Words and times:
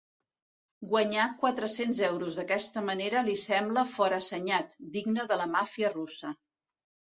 Guanyar 0.93 1.25
quatre-cents 1.43 1.99
euros 2.07 2.39
d'aquesta 2.39 2.83
manera 2.89 3.23
li 3.29 3.37
sembla 3.43 3.85
forassenyat, 3.93 4.77
digne 4.99 5.29
de 5.35 5.41
la 5.45 5.49
màfia 5.55 5.95
russa. 5.97 6.37